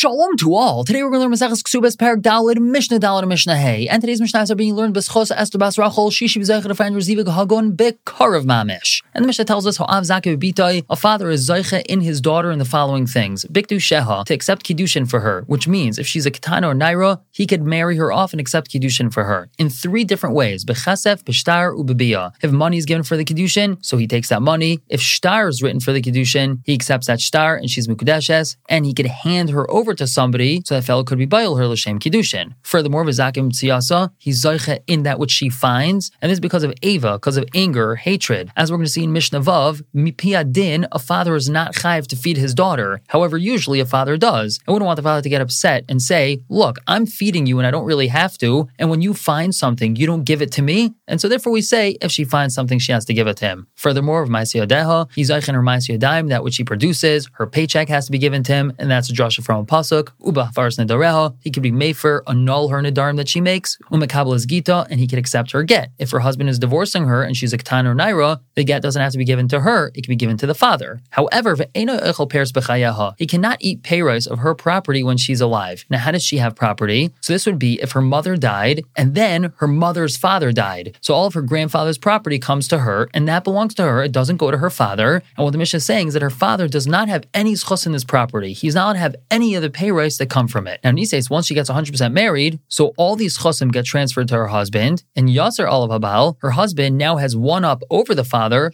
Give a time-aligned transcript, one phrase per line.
[0.00, 0.82] Shalom to all.
[0.82, 3.86] Today we're going to learn Maseches Kesuvos Parak Dalid Mishnah Dalid Mishnah Hey.
[3.86, 7.30] And today's Mishnahs are being learned Beschos Esther Bas Rachel Shishi B'Zeicher to find Rezivik
[7.30, 9.02] Hagon Bekarav Mamish.
[9.12, 12.22] And the Mishnah tells us how Av Zakev Bitai, a father is Zeicha in his
[12.22, 16.06] daughter in the following things: Bikdu Sheha to accept kiddushin for her, which means if
[16.06, 19.50] she's a katana or naira, he could marry her off and accept kiddushin for her
[19.58, 22.32] in three different ways: Bechasef, Bishtar, Ubabiyah.
[22.42, 24.80] If money is given for the kiddushin, so he takes that money.
[24.88, 28.86] If shtar is written for the kiddushin, he accepts that shtar and she's mukudeshes, and
[28.86, 31.98] he could hand her over to somebody so that fellow could be bail her l'shem
[31.98, 32.54] kiddushin.
[32.62, 36.72] Furthermore, v'zakim tziyasa, he's zoicha in that which she finds, and this is because of
[36.82, 38.50] ava, because of anger, hatred.
[38.56, 42.06] As we're going to see in Mishnah Vav, mipia din, a father is not chayiv
[42.08, 43.00] to feed his daughter.
[43.08, 44.60] However, usually a father does.
[44.66, 47.66] I wouldn't want the father to get upset and say, "Look, I'm feeding you, and
[47.66, 48.68] I don't really have to.
[48.78, 51.62] And when you find something, you don't give it to me." And so therefore, we
[51.62, 53.66] say if she finds something, she has to give it to him.
[53.74, 58.06] Furthermore, of Ma'aseh he's zoicha in her Ma'aseh that which she produces, her paycheck has
[58.06, 60.10] to be given to him, and that's a drasha from a pasuk.
[60.24, 63.78] Uba nedareha, he could be mefer, annul her nedarim that she makes.
[63.90, 65.90] Umekabel is gita, and he could accept her get.
[65.98, 69.00] If her husband is divorcing her and she's a katan or naira, the get doesn't
[69.00, 71.00] have to be given to her; it can be given to the father.
[71.10, 75.84] However, he cannot eat payros of her property when she's alive.
[75.90, 77.10] Now, how does she have property?
[77.20, 80.96] So this would be if her mother died and then her mother's father died.
[81.00, 84.02] So all of her grandfather's property comes to her, and that belongs to her.
[84.02, 85.22] It doesn't go to her father.
[85.36, 87.86] And what the Mishnah is saying is that her father does not have any schus
[87.86, 88.52] in this property.
[88.52, 90.80] He's not allowed to have any of the pay rights that come from it.
[90.84, 94.48] Now, Nisays, once she gets 100% married, so all these chosim get transferred to her
[94.48, 98.70] husband, and Yasser Olav Habal, her husband, now has one up over the father,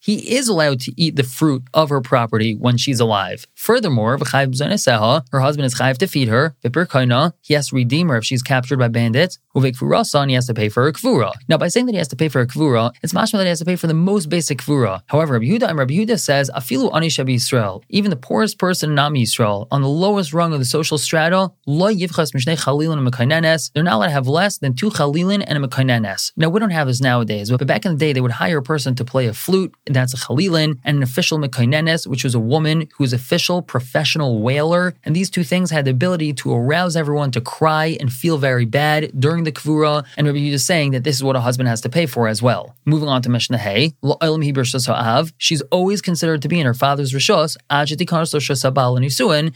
[0.00, 3.46] he is allowed to eat the fruit of her property when she's alive.
[3.54, 6.54] Furthermore, her husband is chayiv to feed her.
[7.42, 9.38] He has to redeem her if she's captured by bandits.
[9.54, 9.64] And
[10.30, 11.32] he has to pay for her kvura.
[11.48, 13.48] Now, by saying that he has to pay for her kvura, it's mashma that he
[13.48, 15.02] has to pay for the most basic kvura.
[15.06, 18.98] However, Rabbi Yehuda and Rabbi Yehuda says, afilu ani Yisrael, even the poorest person in
[18.98, 21.90] Am Yisrael, on the lowest rung of the social strata, and
[23.74, 26.32] they're not allowed to have less than two chalilin and a mekainenes.
[26.36, 28.62] Now, we don't have this nowadays, but back in the day, they would hire a
[28.62, 32.40] person to play a flute, that's a chalilin, and an official mekainenes, which was a
[32.40, 34.94] woman who was official professional wailer.
[35.04, 38.64] And these two things had the ability to arouse everyone to cry and feel very
[38.64, 40.04] bad during the kvura.
[40.16, 42.28] And Rabbi Yehuda is saying that this is what a husband has to pay for
[42.28, 42.74] as well.
[42.84, 43.94] Moving on to Mishnah Hey,
[45.38, 47.56] she's always considered to be in her father's rishos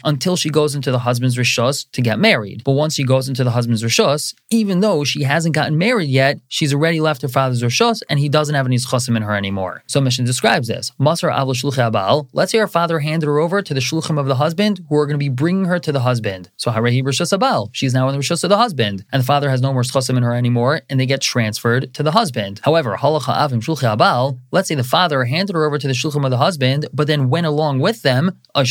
[0.04, 2.62] until she goes into the husband's rishos to get married.
[2.64, 6.38] But once she goes into the husband's rishos, even though she hasn't gotten married yet,
[6.48, 9.82] she's already left her father's rishos and he doesn't have any chosim in her anymore.
[9.86, 10.90] So Mishnah describes this.
[11.00, 14.84] Masar abal Let's say her father handed her over to the shluchim of the husband
[14.88, 16.50] who are going to be bringing her to the husband.
[16.56, 17.70] So harehi rishos abal.
[17.72, 20.16] She's now in the rishos of the husband, and the father has no more chosim
[20.16, 22.60] in her anymore, and they get transferred to the husband.
[22.64, 24.38] However, halacha avim shluchi abal.
[24.50, 27.30] Let's say the father handed her over to the shluchim of the husband, but then
[27.30, 28.64] went along with them or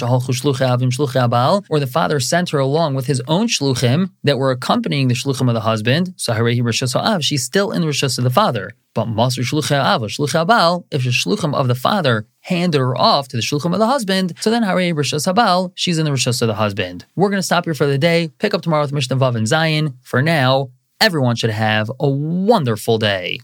[1.80, 5.54] the father sent her along with his own shluchim that were accompanying the shluchim of
[5.54, 6.32] the husband, so
[7.20, 8.74] she's still in the rishus of the father.
[8.94, 13.42] But Masr Shlucha Abal, if the Shluchim of the father handed her off to the
[13.42, 16.56] Shluchim of the husband, so then Hare Rishas Abal, she's in the Rishas of the
[16.56, 17.06] husband.
[17.16, 19.48] We're going to stop here for the day, pick up tomorrow with Mishnah Vav and
[19.48, 19.96] Zayin.
[20.02, 23.40] For now, everyone should have a wonderful day.